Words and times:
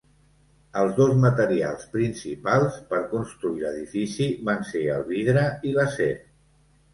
Els 0.83 0.93
dos 0.99 1.11
materials 1.25 1.83
principals 1.91 2.79
per 2.93 3.01
construir 3.11 3.61
l'edifici 3.67 4.31
van 4.49 4.67
ser 4.71 4.83
el 4.97 5.05
vidre 5.13 5.45
i 5.73 5.77
l'acer. 5.79 6.11